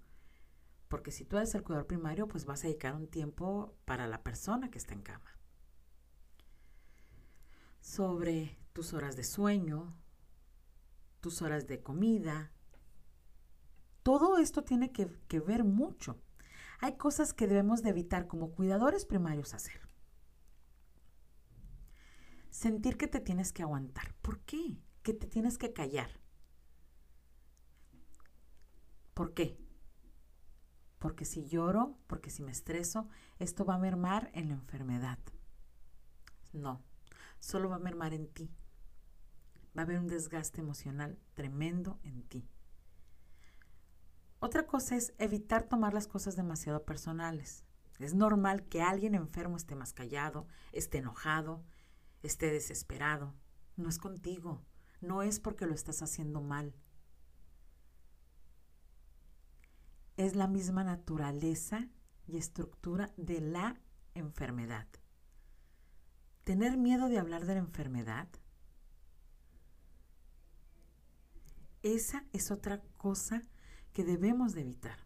porque 0.88 1.12
si 1.12 1.26
tú 1.26 1.38
eres 1.38 1.56
el 1.56 1.64
cuidador 1.64 1.88
primario, 1.88 2.28
pues 2.28 2.46
vas 2.46 2.64
a 2.64 2.68
dedicar 2.68 2.96
un 2.96 3.08
tiempo 3.08 3.76
para 3.86 4.08
la 4.08 4.24
persona 4.24 4.70
que 4.70 4.78
está 4.78 4.94
en 4.94 5.02
cama. 5.02 5.36
Sobre 7.86 8.58
tus 8.74 8.94
horas 8.94 9.16
de 9.16 9.24
sueño, 9.24 9.96
tus 11.22 11.44
horas 11.44 11.68
de 11.68 11.84
comida, 11.84 12.52
todo 14.02 14.40
esto 14.40 14.64
tiene 14.64 14.92
que, 14.92 15.08
que 15.28 15.40
ver 15.40 15.64
mucho. 15.64 16.20
Hay 16.80 16.98
cosas 16.98 17.32
que 17.32 17.46
debemos 17.46 17.84
de 17.84 17.92
evitar 17.92 18.26
como 18.26 18.54
cuidadores 18.54 19.06
primarios 19.06 19.54
hacer. 19.54 19.88
Sentir 22.50 22.98
que 22.98 23.08
te 23.08 23.20
tienes 23.20 23.54
que 23.54 23.62
aguantar. 23.62 24.16
¿Por 24.24 24.40
qué? 24.40 24.80
Que 25.04 25.14
te 25.14 25.28
tienes 25.28 25.60
que 25.60 25.72
callar. 25.72 26.10
¿Por 29.14 29.36
qué? 29.36 29.64
Porque 30.98 31.24
si 31.24 31.46
lloro, 31.46 32.00
porque 32.08 32.32
si 32.32 32.42
me 32.42 32.52
estreso, 32.52 33.08
esto 33.38 33.64
va 33.64 33.76
a 33.76 33.80
mermar 33.80 34.32
en 34.34 34.50
la 34.50 34.56
enfermedad. 34.56 35.20
No, 36.52 36.84
solo 37.46 37.70
va 37.70 37.76
a 37.76 37.80
mermar 37.80 38.16
en 38.16 38.28
ti. 38.28 38.50
Va 39.78 39.82
a 39.82 39.86
haber 39.86 40.00
un 40.00 40.08
desgaste 40.08 40.62
emocional 40.62 41.20
tremendo 41.36 42.00
en 42.02 42.24
ti. 42.24 42.50
Otra 44.40 44.66
cosa 44.66 44.96
es 44.96 45.14
evitar 45.20 45.62
tomar 45.62 45.94
las 45.94 46.08
cosas 46.08 46.36
demasiado 46.36 46.84
personales. 46.86 47.64
Es 48.00 48.16
normal 48.16 48.64
que 48.64 48.82
alguien 48.82 49.14
enfermo 49.14 49.58
esté 49.58 49.76
más 49.76 49.94
callado, 49.94 50.48
esté 50.72 50.98
enojado, 50.98 51.64
esté 52.24 52.50
desesperado. 52.52 53.36
No 53.78 53.90
es 53.90 54.00
contigo, 54.00 54.64
no 55.00 55.22
es 55.22 55.40
porque 55.40 55.68
lo 55.68 55.76
estás 55.76 56.02
haciendo 56.02 56.42
mal. 56.42 56.74
Es 60.18 60.36
la 60.36 60.48
misma 60.48 60.84
naturaleza 60.84 61.90
y 62.26 62.38
estructura 62.38 63.14
de 63.18 63.40
la 63.40 63.80
enfermedad. 64.16 64.88
Tener 66.46 66.78
miedo 66.78 67.10
de 67.10 67.18
hablar 67.18 67.48
de 67.48 67.56
la 67.56 67.60
enfermedad, 67.60 68.28
esa 71.82 72.24
es 72.34 72.52
otra 72.52 72.84
cosa 72.98 73.42
que 73.94 74.04
debemos 74.04 74.54
de 74.54 74.62
evitar. 74.62 75.00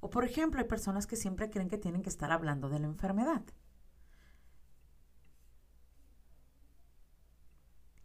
O 0.00 0.08
por 0.08 0.24
ejemplo, 0.24 0.60
hay 0.60 0.66
personas 0.66 1.06
que 1.06 1.16
siempre 1.16 1.50
creen 1.50 1.68
que 1.68 1.76
tienen 1.76 2.02
que 2.02 2.08
estar 2.08 2.32
hablando 2.32 2.70
de 2.70 2.78
la 2.78 2.86
enfermedad. 2.86 3.44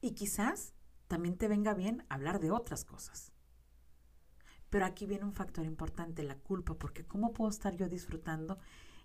Y 0.01 0.11
quizás 0.11 0.73
también 1.07 1.37
te 1.37 1.47
venga 1.47 1.73
bien 1.73 2.05
hablar 2.09 2.41
de 2.41 2.51
otras 2.51 2.83
cosas. 2.83 3.31
Pero 4.69 4.85
aquí 4.85 5.05
viene 5.05 5.23
un 5.23 5.33
factor 5.33 5.65
importante, 5.65 6.23
la 6.23 6.37
culpa, 6.37 6.73
porque 6.73 7.05
¿cómo 7.05 7.31
puedo 7.31 7.49
estar 7.49 7.77
yo 7.77 7.87
disfrutando 7.87 8.59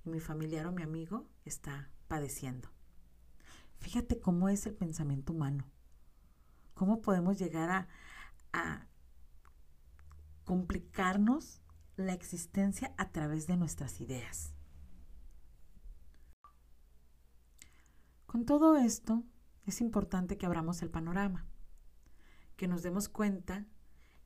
y 0.04 0.10
mi 0.10 0.18
familiar 0.18 0.66
o 0.66 0.72
mi 0.72 0.82
amigo 0.82 1.28
está 1.44 1.92
padeciendo? 2.06 2.68
Fíjate 3.78 4.20
cómo 4.20 4.48
es 4.48 4.66
el 4.66 4.74
pensamiento 4.74 5.32
humano. 5.32 5.64
¿Cómo 6.74 7.02
podemos 7.02 7.38
llegar 7.38 7.70
a, 7.70 7.88
a 8.52 8.86
complicarnos 10.44 11.60
la 11.96 12.12
existencia 12.12 12.94
a 12.98 13.10
través 13.10 13.46
de 13.46 13.56
nuestras 13.56 14.00
ideas. 14.00 14.52
Con 18.26 18.44
todo 18.44 18.76
esto, 18.76 19.24
es 19.64 19.80
importante 19.80 20.36
que 20.36 20.46
abramos 20.46 20.82
el 20.82 20.90
panorama, 20.90 21.46
que 22.56 22.68
nos 22.68 22.82
demos 22.82 23.08
cuenta 23.08 23.66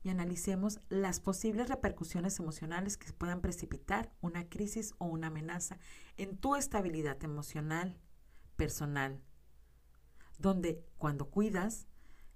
y 0.03 0.09
analicemos 0.09 0.79
las 0.89 1.19
posibles 1.19 1.69
repercusiones 1.69 2.39
emocionales 2.39 2.97
que 2.97 3.13
puedan 3.13 3.41
precipitar 3.41 4.11
una 4.21 4.49
crisis 4.49 4.93
o 4.97 5.05
una 5.05 5.27
amenaza 5.27 5.77
en 6.17 6.37
tu 6.37 6.55
estabilidad 6.55 7.23
emocional, 7.23 7.99
personal, 8.55 9.21
donde 10.39 10.83
cuando 10.97 11.29
cuidas, 11.29 11.87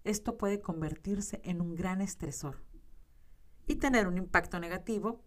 esto 0.04 0.38
puede 0.38 0.62
convertirse 0.62 1.42
en 1.44 1.62
un 1.62 1.76
gran 1.76 2.02
estresor 2.02 2.64
y 3.68 3.76
tener 3.76 4.08
un 4.08 4.18
impacto 4.18 4.60
negativo 4.60 5.24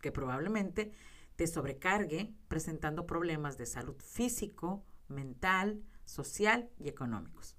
que 0.00 0.12
probablemente 0.12 0.92
te 1.36 1.46
sobrecargue 1.46 2.34
presentando 2.48 3.06
problemas 3.06 3.58
de 3.58 3.66
salud 3.66 3.96
físico, 4.00 4.84
mental, 5.08 5.82
social 6.04 6.70
y 6.78 6.88
económicos. 6.88 7.56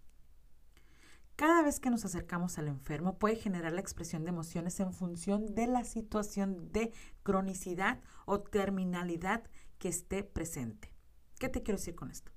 Cada 1.36 1.64
vez 1.64 1.80
que 1.80 1.90
nos 1.90 2.06
acercamos 2.06 2.60
al 2.60 2.68
enfermo 2.68 3.18
puede 3.18 3.36
generar 3.36 3.74
la 3.74 3.82
expresión 3.82 4.24
de 4.24 4.30
emociones 4.30 4.80
en 4.80 4.94
función 4.94 5.56
de 5.56 5.66
la 5.66 5.84
situación 5.84 6.72
de 6.72 6.94
cronicidad 7.24 8.02
o 8.26 8.42
terminalidad 8.42 9.44
que 9.80 9.90
esté 9.90 10.24
presente. 10.24 10.94
¿Qué 11.40 11.50
te 11.50 11.64
quiero 11.64 11.80
decir 11.80 11.96
con 11.96 12.12
esto? 12.12 12.32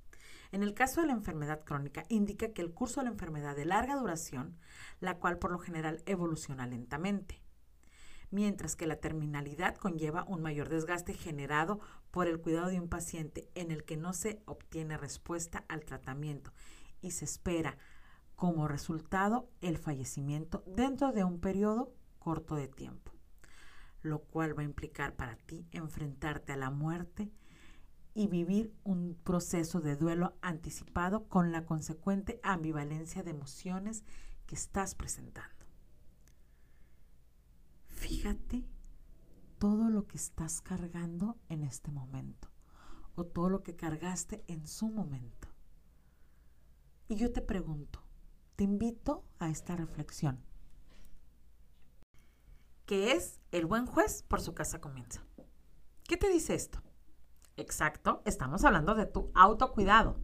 En 0.50 0.62
el 0.62 0.72
caso 0.72 1.02
de 1.02 1.08
la 1.08 1.12
enfermedad 1.12 1.62
crónica, 1.64 2.04
indica 2.08 2.52
que 2.52 2.62
el 2.62 2.72
curso 2.72 3.00
de 3.00 3.04
la 3.04 3.12
enfermedad 3.12 3.54
de 3.54 3.66
larga 3.66 3.96
duración, 3.96 4.56
la 5.00 5.18
cual 5.18 5.38
por 5.38 5.52
lo 5.52 5.58
general 5.58 6.02
evoluciona 6.06 6.66
lentamente, 6.66 7.42
mientras 8.30 8.76
que 8.76 8.86
la 8.86 8.96
terminalidad 8.96 9.76
conlleva 9.76 10.24
un 10.24 10.40
mayor 10.40 10.70
desgaste 10.70 11.12
generado 11.12 11.80
por 12.10 12.28
el 12.28 12.40
cuidado 12.40 12.68
de 12.68 12.80
un 12.80 12.88
paciente 12.88 13.50
en 13.54 13.70
el 13.70 13.84
que 13.84 13.98
no 13.98 14.14
se 14.14 14.40
obtiene 14.46 14.96
respuesta 14.96 15.64
al 15.68 15.84
tratamiento 15.84 16.54
y 17.02 17.10
se 17.10 17.26
espera 17.26 17.76
como 18.36 18.68
resultado 18.68 19.48
el 19.62 19.78
fallecimiento 19.78 20.62
dentro 20.66 21.12
de 21.12 21.24
un 21.24 21.40
periodo 21.40 21.92
corto 22.18 22.54
de 22.54 22.68
tiempo, 22.68 23.12
lo 24.02 24.20
cual 24.20 24.56
va 24.56 24.62
a 24.62 24.66
implicar 24.66 25.16
para 25.16 25.36
ti 25.36 25.66
enfrentarte 25.72 26.52
a 26.52 26.56
la 26.56 26.70
muerte 26.70 27.32
y 28.14 28.28
vivir 28.28 28.74
un 28.84 29.18
proceso 29.24 29.80
de 29.80 29.96
duelo 29.96 30.36
anticipado 30.42 31.28
con 31.28 31.50
la 31.52 31.64
consecuente 31.64 32.40
ambivalencia 32.42 33.22
de 33.22 33.30
emociones 33.30 34.04
que 34.46 34.54
estás 34.54 34.94
presentando. 34.94 35.66
Fíjate 37.88 38.64
todo 39.58 39.88
lo 39.90 40.06
que 40.06 40.16
estás 40.16 40.60
cargando 40.60 41.38
en 41.48 41.62
este 41.62 41.90
momento 41.90 42.48
o 43.14 43.24
todo 43.24 43.48
lo 43.48 43.62
que 43.62 43.76
cargaste 43.76 44.44
en 44.46 44.66
su 44.66 44.88
momento. 44.88 45.48
Y 47.08 47.16
yo 47.16 47.32
te 47.32 47.40
pregunto, 47.40 48.05
te 48.56 48.64
invito 48.64 49.22
a 49.38 49.50
esta 49.50 49.76
reflexión. 49.76 50.40
¿Qué 52.86 53.12
es 53.12 53.40
el 53.52 53.66
buen 53.66 53.86
juez 53.86 54.22
por 54.22 54.40
su 54.40 54.54
casa 54.54 54.80
comienza? 54.80 55.22
¿Qué 56.08 56.16
te 56.16 56.28
dice 56.28 56.54
esto? 56.54 56.82
Exacto, 57.56 58.22
estamos 58.24 58.64
hablando 58.64 58.94
de 58.94 59.06
tu 59.06 59.30
autocuidado. 59.34 60.18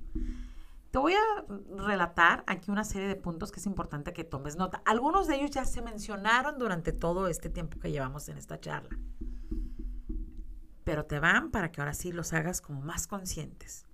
Te 0.91 0.99
voy 0.99 1.15
a 1.15 1.45
relatar 1.77 2.45
aquí 2.47 2.71
una 2.71 2.85
serie 2.85 3.09
de 3.09 3.17
puntos 3.17 3.51
que 3.51 3.61
es 3.61 3.67
importante 3.67 4.12
que 4.12 4.25
tomes 4.25 4.57
nota. 4.57 4.83
Algunos 4.85 5.27
de 5.27 5.37
ellos 5.37 5.51
ya 5.51 5.65
se 5.65 5.83
mencionaron 5.83 6.59
durante 6.59 6.93
todo 6.93 7.29
este 7.29 7.49
tiempo 7.49 7.79
que 7.81 7.91
llevamos 7.91 8.29
en 8.29 8.39
esta 8.39 8.61
charla. 8.61 8.99
Pero 10.85 11.07
te 11.07 11.19
van 11.19 11.51
para 11.51 11.73
que 11.73 11.81
ahora 11.81 11.95
sí 11.95 12.12
los 12.12 12.33
hagas 12.33 12.61
como 12.61 12.81
más 12.81 13.07
conscientes. 13.07 13.87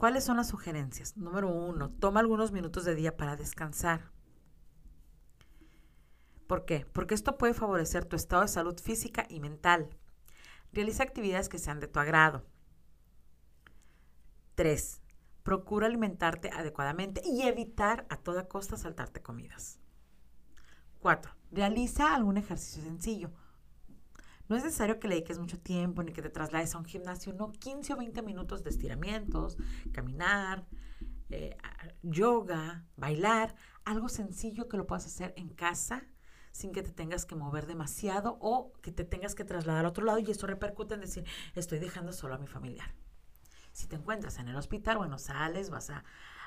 ¿Cuáles 0.00 0.24
son 0.24 0.38
las 0.38 0.48
sugerencias? 0.48 1.18
Número 1.18 1.50
uno, 1.50 1.90
toma 1.90 2.20
algunos 2.20 2.52
minutos 2.52 2.86
de 2.86 2.94
día 2.94 3.18
para 3.18 3.36
descansar. 3.36 4.10
¿Por 6.46 6.64
qué? 6.64 6.86
Porque 6.90 7.14
esto 7.14 7.36
puede 7.36 7.52
favorecer 7.52 8.06
tu 8.06 8.16
estado 8.16 8.40
de 8.40 8.48
salud 8.48 8.80
física 8.80 9.26
y 9.28 9.40
mental. 9.40 9.94
Realiza 10.72 11.02
actividades 11.02 11.50
que 11.50 11.58
sean 11.58 11.80
de 11.80 11.86
tu 11.86 12.00
agrado. 12.00 12.46
3. 14.54 15.02
Procura 15.42 15.86
alimentarte 15.86 16.48
adecuadamente 16.48 17.20
y 17.22 17.42
evitar 17.42 18.06
a 18.08 18.16
toda 18.16 18.48
costa 18.48 18.78
saltarte 18.78 19.20
comidas. 19.20 19.80
4. 21.00 21.30
Realiza 21.50 22.14
algún 22.14 22.38
ejercicio 22.38 22.82
sencillo. 22.84 23.32
No 24.50 24.56
es 24.56 24.64
necesario 24.64 24.98
que 24.98 25.06
le 25.06 25.14
dediques 25.14 25.38
mucho 25.38 25.60
tiempo 25.60 26.02
ni 26.02 26.12
que 26.12 26.22
te 26.22 26.28
traslades 26.28 26.74
a 26.74 26.78
un 26.78 26.84
gimnasio, 26.84 27.32
no 27.32 27.52
15 27.52 27.92
o 27.92 27.96
20 27.96 28.20
minutos 28.22 28.64
de 28.64 28.70
estiramientos, 28.70 29.56
caminar, 29.92 30.66
eh, 31.28 31.56
yoga, 32.02 32.84
bailar, 32.96 33.54
algo 33.84 34.08
sencillo 34.08 34.68
que 34.68 34.76
lo 34.76 34.88
puedas 34.88 35.06
hacer 35.06 35.32
en 35.36 35.50
casa 35.50 36.02
sin 36.50 36.72
que 36.72 36.82
te 36.82 36.90
tengas 36.90 37.26
que 37.26 37.36
mover 37.36 37.68
demasiado 37.68 38.38
o 38.40 38.72
que 38.82 38.90
te 38.90 39.04
tengas 39.04 39.36
que 39.36 39.44
trasladar 39.44 39.84
a 39.84 39.88
otro 39.88 40.04
lado 40.04 40.18
y 40.18 40.28
eso 40.28 40.48
repercute 40.48 40.94
en 40.94 41.02
decir, 41.02 41.24
estoy 41.54 41.78
dejando 41.78 42.12
solo 42.12 42.34
a 42.34 42.38
mi 42.38 42.48
familiar. 42.48 42.92
Si 43.70 43.86
te 43.86 43.94
encuentras 43.94 44.40
en 44.40 44.48
el 44.48 44.56
hospital, 44.56 44.98
bueno, 44.98 45.16
sales, 45.18 45.70
vas 45.70 45.90
a, 45.90 46.02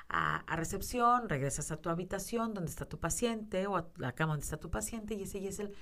a, 0.08 0.56
recepción, 0.56 1.30
regresas 1.30 1.70
a 1.70 1.78
tu 1.78 1.88
habitación 1.88 2.52
donde 2.52 2.70
está 2.70 2.84
tu 2.84 3.00
paciente 3.00 3.66
o 3.66 3.78
a 3.78 3.88
la 3.96 4.12
cama 4.12 4.34
donde 4.34 4.44
está 4.44 4.58
tu 4.58 4.70
paciente 4.70 5.14
y 5.14 5.22
ese 5.22 5.40
ya 5.40 5.48
es 5.48 5.58
el, 5.58 5.74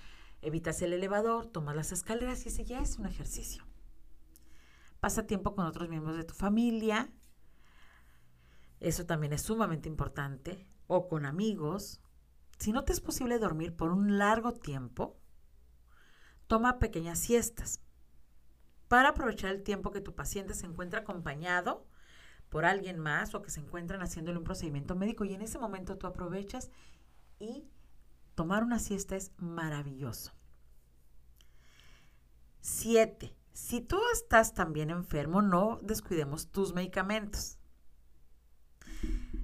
evitas 0.42 0.82
el 0.82 0.92
elevador, 0.92 1.46
tomas 1.46 1.74
las 1.74 1.92
escaleras 1.92 2.44
y 2.44 2.48
ese 2.48 2.64
ya 2.64 2.80
es 2.80 2.98
un 2.98 3.06
ejercicio. 3.06 3.64
Pasa 5.00 5.26
tiempo 5.26 5.54
con 5.54 5.66
otros 5.66 5.88
miembros 5.88 6.16
de 6.16 6.24
tu 6.24 6.34
familia, 6.34 7.10
eso 8.80 9.06
también 9.06 9.32
es 9.32 9.42
sumamente 9.42 9.88
importante, 9.88 10.66
o 10.88 11.08
con 11.08 11.24
amigos. 11.24 12.00
Si 12.58 12.72
no 12.72 12.84
te 12.84 12.92
es 12.92 13.00
posible 13.00 13.38
dormir 13.38 13.74
por 13.74 13.92
un 13.92 14.18
largo 14.18 14.52
tiempo, 14.52 15.18
toma 16.46 16.78
pequeñas 16.78 17.18
siestas 17.18 17.80
para 18.88 19.08
aprovechar 19.08 19.50
el 19.50 19.62
tiempo 19.62 19.90
que 19.90 20.02
tu 20.02 20.14
paciente 20.14 20.52
se 20.52 20.66
encuentra 20.66 21.00
acompañado 21.00 21.86
por 22.50 22.66
alguien 22.66 22.98
más 22.98 23.34
o 23.34 23.40
que 23.40 23.50
se 23.50 23.60
encuentran 23.60 24.02
haciéndole 24.02 24.36
un 24.36 24.44
procedimiento 24.44 24.94
médico 24.94 25.24
y 25.24 25.32
en 25.32 25.40
ese 25.40 25.58
momento 25.58 25.96
tú 25.96 26.06
aprovechas 26.06 26.70
y 27.38 27.64
tomar 28.34 28.64
una 28.64 28.78
siesta 28.78 29.16
es 29.16 29.32
maravilloso. 29.38 30.32
Siete, 32.60 33.36
si 33.52 33.80
tú 33.80 33.98
estás 34.12 34.54
también 34.54 34.90
enfermo, 34.90 35.42
no 35.42 35.80
descuidemos 35.82 36.48
tus 36.50 36.74
medicamentos. 36.74 37.58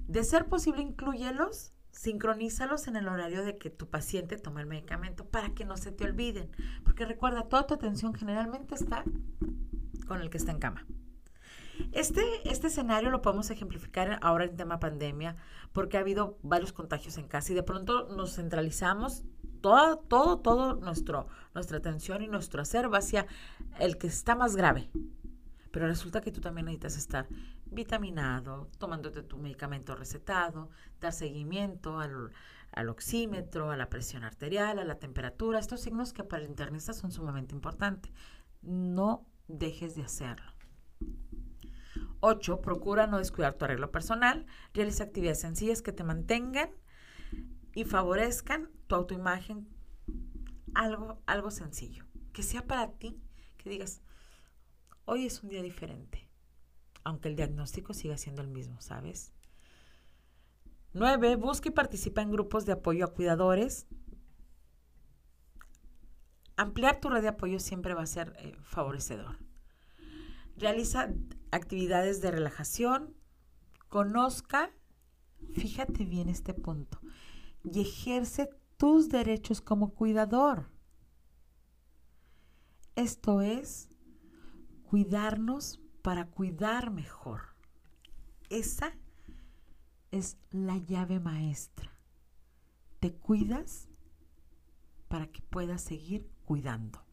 De 0.07 0.23
ser 0.23 0.47
posible, 0.47 0.81
incluyelos, 0.81 1.73
sincronízalos 1.91 2.87
en 2.87 2.95
el 2.95 3.07
horario 3.07 3.43
de 3.43 3.57
que 3.57 3.69
tu 3.69 3.89
paciente 3.89 4.37
tome 4.37 4.61
el 4.61 4.67
medicamento 4.67 5.29
para 5.29 5.53
que 5.53 5.65
no 5.65 5.77
se 5.77 5.91
te 5.91 6.05
olviden. 6.05 6.49
Porque 6.83 7.05
recuerda, 7.05 7.49
toda 7.49 7.67
tu 7.67 7.73
atención 7.73 8.13
generalmente 8.13 8.75
está 8.75 9.03
con 10.07 10.21
el 10.21 10.29
que 10.29 10.37
está 10.37 10.51
en 10.51 10.59
cama. 10.59 10.87
Este, 11.91 12.23
este 12.49 12.67
escenario 12.67 13.09
lo 13.09 13.21
podemos 13.21 13.49
ejemplificar 13.49 14.19
ahora 14.21 14.45
en 14.45 14.55
tema 14.55 14.79
pandemia, 14.79 15.35
porque 15.73 15.97
ha 15.97 16.01
habido 16.01 16.37
varios 16.41 16.73
contagios 16.73 17.17
en 17.17 17.27
casa 17.27 17.51
y 17.51 17.55
de 17.55 17.63
pronto 17.63 18.07
nos 18.15 18.35
centralizamos 18.35 19.23
todo, 19.61 19.97
todo, 19.97 20.39
todo 20.39 20.75
nuestro, 20.75 21.27
nuestra 21.53 21.77
atención 21.77 22.21
y 22.21 22.27
nuestro 22.27 22.61
hacer 22.61 22.93
va 22.93 22.99
hacia 22.99 23.27
el 23.79 23.97
que 23.97 24.07
está 24.07 24.35
más 24.35 24.55
grave. 24.55 24.89
Pero 25.71 25.87
resulta 25.87 26.21
que 26.21 26.31
tú 26.31 26.41
también 26.41 26.65
necesitas 26.65 26.97
estar 26.97 27.27
vitaminado, 27.65 28.69
tomándote 28.77 29.21
tu 29.21 29.37
medicamento 29.37 29.95
recetado, 29.95 30.69
dar 30.99 31.13
seguimiento 31.13 31.99
al, 31.99 32.31
al, 32.71 32.89
oxímetro, 32.89 33.69
a 33.69 33.77
la 33.77 33.89
presión 33.89 34.23
arterial, 34.23 34.79
a 34.79 34.83
la 34.83 34.95
temperatura. 34.95 35.59
Estos 35.59 35.81
signos 35.81 36.13
que 36.13 36.23
para 36.23 36.43
el 36.43 36.49
internista 36.49 36.93
son 36.93 37.11
sumamente 37.11 37.53
importantes. 37.53 38.11
No 38.61 39.27
dejes 39.47 39.95
de 39.95 40.03
hacerlo. 40.03 40.58
8. 42.21 42.61
Procura 42.61 43.07
no 43.07 43.17
descuidar 43.17 43.53
tu 43.53 43.65
arreglo 43.65 43.91
personal. 43.91 44.45
Realiza 44.73 45.03
actividades 45.03 45.41
sencillas 45.41 45.81
que 45.81 45.91
te 45.91 46.03
mantengan 46.03 46.69
y 47.73 47.85
favorezcan 47.85 48.69
tu 48.87 48.95
autoimagen. 48.95 49.67
Algo, 50.73 51.21
algo 51.25 51.51
sencillo. 51.51 52.05
Que 52.33 52.43
sea 52.43 52.65
para 52.65 52.91
ti, 52.91 53.21
que 53.57 53.69
digas, 53.69 54.01
hoy 55.05 55.25
es 55.25 55.43
un 55.43 55.49
día 55.49 55.63
diferente 55.63 56.29
aunque 57.03 57.29
el 57.29 57.35
diagnóstico 57.35 57.93
siga 57.93 58.17
siendo 58.17 58.41
el 58.41 58.47
mismo, 58.47 58.79
¿sabes? 58.81 59.33
9. 60.93 61.35
Busca 61.35 61.69
y 61.69 61.71
participa 61.71 62.21
en 62.21 62.31
grupos 62.31 62.65
de 62.65 62.73
apoyo 62.73 63.05
a 63.05 63.13
cuidadores. 63.13 63.87
Ampliar 66.55 66.99
tu 66.99 67.09
red 67.09 67.21
de 67.21 67.29
apoyo 67.29 67.59
siempre 67.59 67.93
va 67.93 68.03
a 68.03 68.07
ser 68.07 68.33
eh, 68.37 68.55
favorecedor. 68.61 69.37
Realiza 70.59 71.13
actividades 71.51 72.21
de 72.21 72.31
relajación. 72.31 73.15
Conozca, 73.87 74.71
fíjate 75.53 76.03
bien 76.03 76.27
este 76.27 76.53
punto, 76.53 76.99
y 77.63 77.79
ejerce 77.79 78.49
tus 78.75 79.07
derechos 79.07 79.61
como 79.61 79.93
cuidador. 79.93 80.69
Esto 82.95 83.41
es 83.41 83.87
cuidarnos 84.83 85.79
para 86.01 86.27
cuidar 86.27 86.91
mejor. 86.91 87.41
Esa 88.49 88.91
es 90.11 90.37
la 90.51 90.75
llave 90.75 91.21
maestra. 91.21 91.89
Te 92.99 93.13
cuidas 93.13 93.87
para 95.07 95.27
que 95.27 95.41
puedas 95.41 95.81
seguir 95.81 96.29
cuidando. 96.43 97.08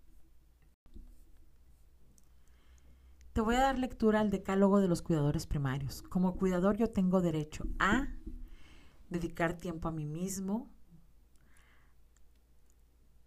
Te 3.37 3.43
voy 3.43 3.57
a 3.57 3.61
dar 3.61 3.79
lectura 3.79 4.21
al 4.21 4.31
decálogo 4.31 4.81
de 4.81 4.89
los 4.89 5.03
cuidadores 5.03 5.47
primarios. 5.47 6.01
Como 6.01 6.37
cuidador 6.37 6.79
yo 6.79 6.89
tengo 6.89 7.21
derecho 7.21 7.67
a 7.79 8.09
dedicar 9.11 9.59
tiempo 9.59 9.89
a 9.89 9.93
mí 9.93 10.07
mismo, 10.07 10.73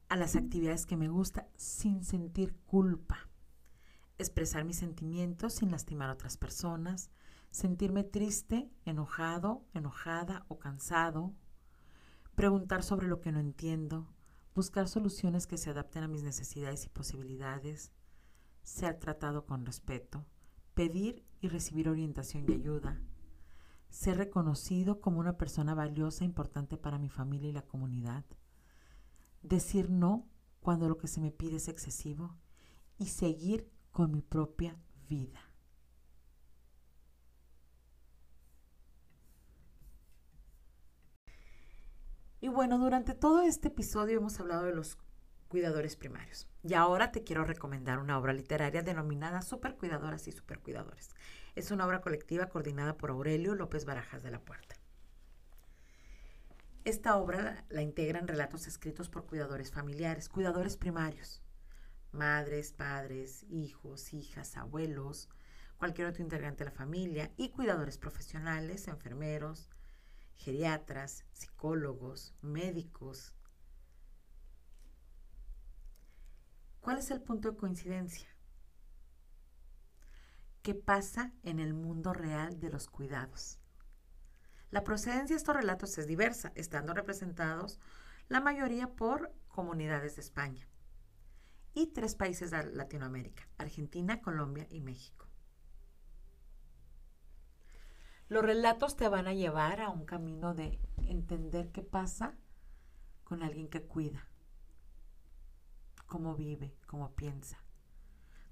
a 0.08 0.16
las 0.16 0.36
actividades 0.36 0.88
que 0.88 0.98
me 0.98 1.10
gustan 1.10 1.46
sin 1.58 2.04
sentir 2.04 2.56
culpa. 2.66 3.30
Expresar 4.18 4.66
mis 4.66 4.78
sentimientos 4.78 5.54
sin 5.54 5.70
lastimar 5.70 6.10
a 6.10 6.14
otras 6.14 6.38
personas, 6.38 7.12
sentirme 7.52 8.04
triste, 8.04 8.68
enojado, 8.86 9.64
enojada 9.76 10.44
o 10.48 10.58
cansado, 10.58 11.36
preguntar 12.34 12.82
sobre 12.82 13.08
lo 13.08 13.22
que 13.22 13.32
no 13.32 13.40
entiendo, 13.40 14.12
buscar 14.56 14.88
soluciones 14.88 15.46
que 15.46 15.60
se 15.60 15.70
adapten 15.70 16.02
a 16.02 16.08
mis 16.08 16.24
necesidades 16.24 16.84
y 16.88 16.90
posibilidades, 16.90 17.92
ser 18.64 19.00
tratado 19.00 19.46
con 19.46 19.66
respeto, 19.66 20.26
pedir 20.74 21.26
y 21.42 21.48
recibir 21.48 21.90
orientación 21.90 22.46
y 22.48 22.54
ayuda, 22.54 23.02
ser 23.90 24.18
reconocido 24.18 25.02
como 25.02 25.20
una 25.20 25.38
persona 25.38 25.74
valiosa 25.74 26.24
e 26.24 26.28
importante 26.28 26.78
para 26.78 27.00
mi 27.00 27.10
familia 27.10 27.50
y 27.50 27.54
la 27.54 27.66
comunidad, 27.66 28.26
decir 29.42 29.90
no 29.90 30.28
cuando 30.60 30.88
lo 30.88 30.98
que 30.98 31.08
se 31.08 31.22
me 31.22 31.32
pide 31.32 31.58
es 31.58 31.68
excesivo 31.68 32.38
y 32.98 33.08
seguir 33.08 33.72
con 33.92 34.12
mi 34.12 34.22
propia 34.22 34.78
vida. 35.08 35.40
Y 42.42 42.48
bueno, 42.48 42.78
durante 42.78 43.14
todo 43.14 43.42
este 43.42 43.68
episodio 43.68 44.20
hemos 44.20 44.40
hablado 44.40 44.64
de 44.64 44.74
los 44.74 44.98
cuidadores 45.50 45.98
primarios. 45.98 46.48
Y 46.64 46.76
ahora 46.76 47.12
te 47.12 47.24
quiero 47.24 47.44
recomendar 47.44 48.00
una 48.00 48.18
obra 48.18 48.32
literaria 48.32 48.84
denominada 48.84 49.42
Supercuidadoras 49.42 50.28
y 50.28 50.32
Supercuidadores. 50.32 51.10
Es 51.56 51.72
una 51.72 51.86
obra 51.86 52.00
colectiva 52.00 52.48
coordinada 52.48 52.96
por 52.96 53.10
Aurelio 53.10 53.56
López 53.56 53.84
Barajas 53.84 54.24
de 54.24 54.32
la 54.32 54.40
Puerta. 54.40 54.76
Esta 56.86 57.18
obra 57.18 57.66
la 57.70 57.82
integran 57.82 58.28
relatos 58.28 58.68
escritos 58.68 59.10
por 59.10 59.26
cuidadores 59.26 59.72
familiares, 59.72 60.30
cuidadores 60.30 60.78
primarios, 60.78 61.42
madres, 62.12 62.72
padres, 62.72 63.44
hijos, 63.50 64.14
hijas, 64.14 64.56
abuelos, 64.56 65.30
cualquier 65.78 66.08
otro 66.08 66.24
integrante 66.24 66.64
de 66.64 66.70
la 66.70 66.76
familia 66.76 67.32
y 67.38 67.50
cuidadores 67.50 67.98
profesionales, 67.98 68.88
enfermeros, 68.88 69.70
geriatras, 70.36 71.26
psicólogos, 71.34 72.34
médicos. 72.42 73.34
¿Cuál 76.90 76.98
es 76.98 77.12
el 77.12 77.22
punto 77.22 77.52
de 77.52 77.56
coincidencia? 77.56 78.28
¿Qué 80.64 80.74
pasa 80.74 81.36
en 81.44 81.60
el 81.60 81.76
mundo 81.76 82.14
real 82.14 82.60
de 82.60 82.72
los 82.72 82.88
cuidados? 82.88 83.60
La 84.72 84.84
procedencia 84.84 85.36
de 85.36 85.38
estos 85.38 85.56
relatos 85.56 85.96
es 86.00 86.08
diversa, 86.08 86.52
estando 86.56 86.96
representados 86.96 87.80
la 88.28 88.42
mayoría 88.42 88.88
por 88.88 89.32
comunidades 89.50 90.16
de 90.16 90.22
España 90.22 90.68
y 91.76 91.94
tres 91.94 92.16
países 92.16 92.50
de 92.50 92.72
Latinoamérica, 92.72 93.48
Argentina, 93.60 94.20
Colombia 94.20 94.66
y 94.72 94.82
México. 94.82 95.28
Los 98.30 98.44
relatos 98.44 98.96
te 98.96 99.08
van 99.10 99.28
a 99.28 99.36
llevar 99.36 99.80
a 99.82 99.92
un 99.92 100.06
camino 100.06 100.56
de 100.56 100.80
entender 101.04 101.72
qué 101.72 101.84
pasa 101.84 102.36
con 103.26 103.44
alguien 103.44 103.70
que 103.70 103.84
cuida, 103.84 104.29
cómo 106.10 106.36
vive, 106.36 106.76
cómo 106.88 107.16
piensa, 107.16 107.64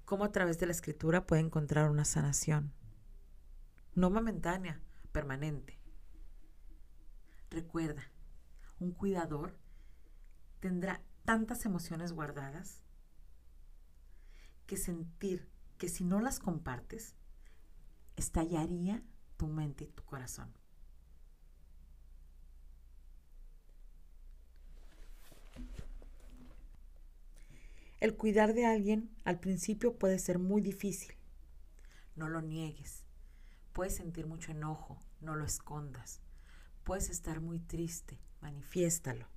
cómo 0.06 0.24
a 0.24 0.32
través 0.32 0.58
de 0.58 0.66
la 0.66 0.72
escritura 0.72 1.26
puede 1.26 1.42
encontrar 1.42 1.90
una 1.90 2.06
sanación, 2.06 2.72
no 3.94 4.08
momentánea, 4.08 4.80
permanente. 5.12 5.78
Recuerda, 7.50 8.04
un 8.78 8.92
cuidador 8.92 9.58
tendrá 10.60 11.02
tantas 11.24 11.66
emociones 11.66 12.12
guardadas 12.12 12.80
que 14.66 14.76
sentir 14.76 15.50
que 15.78 15.88
si 15.88 16.04
no 16.04 16.20
las 16.20 16.38
compartes, 16.38 17.16
estallaría 18.16 19.02
tu 19.36 19.48
mente 19.48 19.84
y 19.84 19.92
tu 19.92 20.04
corazón. 20.04 20.57
El 28.00 28.16
cuidar 28.16 28.54
de 28.54 28.64
alguien 28.64 29.10
al 29.24 29.40
principio 29.40 29.98
puede 29.98 30.20
ser 30.20 30.38
muy 30.38 30.62
difícil. 30.62 31.16
No 32.14 32.28
lo 32.28 32.40
niegues. 32.40 33.04
Puedes 33.72 33.96
sentir 33.96 34.26
mucho 34.26 34.52
enojo, 34.52 35.00
no 35.20 35.34
lo 35.34 35.44
escondas. 35.44 36.20
Puedes 36.84 37.10
estar 37.10 37.40
muy 37.40 37.58
triste, 37.58 38.20
manifiéstalo. 38.40 39.28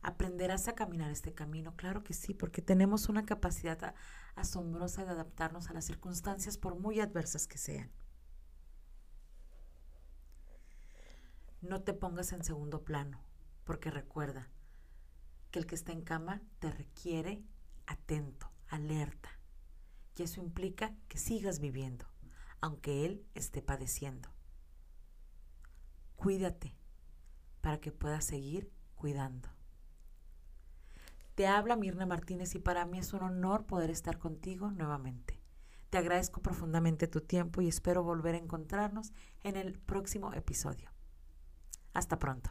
¿Aprenderás 0.00 0.68
a 0.68 0.76
caminar 0.76 1.10
este 1.10 1.34
camino? 1.34 1.74
Claro 1.74 2.04
que 2.04 2.14
sí, 2.14 2.34
porque 2.34 2.62
tenemos 2.62 3.08
una 3.08 3.26
capacidad 3.26 3.94
asombrosa 4.36 5.04
de 5.04 5.10
adaptarnos 5.10 5.70
a 5.70 5.72
las 5.72 5.86
circunstancias 5.86 6.56
por 6.56 6.78
muy 6.78 7.00
adversas 7.00 7.48
que 7.48 7.58
sean. 7.58 7.90
No 11.62 11.82
te 11.82 11.94
pongas 11.94 12.32
en 12.32 12.44
segundo 12.44 12.84
plano, 12.84 13.24
porque 13.64 13.90
recuerda 13.90 14.50
que 15.54 15.60
el 15.60 15.66
que 15.66 15.76
está 15.76 15.92
en 15.92 16.02
cama 16.02 16.42
te 16.58 16.68
requiere 16.68 17.44
atento, 17.86 18.50
alerta. 18.66 19.38
Y 20.16 20.24
eso 20.24 20.40
implica 20.40 20.96
que 21.06 21.16
sigas 21.16 21.60
viviendo, 21.60 22.06
aunque 22.60 23.06
él 23.06 23.24
esté 23.36 23.62
padeciendo. 23.62 24.30
Cuídate 26.16 26.76
para 27.60 27.78
que 27.78 27.92
puedas 27.92 28.24
seguir 28.24 28.72
cuidando. 28.96 29.48
Te 31.36 31.46
habla 31.46 31.76
Mirna 31.76 32.04
Martínez 32.04 32.56
y 32.56 32.58
para 32.58 32.84
mí 32.84 32.98
es 32.98 33.12
un 33.12 33.22
honor 33.22 33.64
poder 33.64 33.90
estar 33.90 34.18
contigo 34.18 34.72
nuevamente. 34.72 35.40
Te 35.88 35.98
agradezco 35.98 36.42
profundamente 36.42 37.06
tu 37.06 37.20
tiempo 37.20 37.62
y 37.62 37.68
espero 37.68 38.02
volver 38.02 38.34
a 38.34 38.38
encontrarnos 38.38 39.12
en 39.44 39.54
el 39.54 39.78
próximo 39.78 40.32
episodio. 40.32 40.90
Hasta 41.92 42.18
pronto. 42.18 42.50